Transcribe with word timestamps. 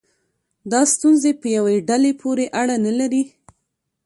دا 0.71 0.81
ستونزې 0.93 1.31
په 1.41 1.47
یوې 1.57 1.75
ډلې 1.89 2.11
پورې 2.21 2.45
اړه 2.61 2.75
نه 2.85 2.91
لري. 2.99 3.23